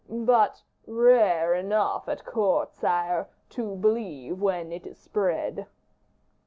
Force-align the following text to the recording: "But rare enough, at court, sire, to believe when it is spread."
"But 0.09 0.63
rare 0.87 1.53
enough, 1.53 2.09
at 2.09 2.25
court, 2.25 2.73
sire, 2.73 3.27
to 3.49 3.75
believe 3.75 4.41
when 4.41 4.71
it 4.71 4.87
is 4.87 4.97
spread." 4.97 5.67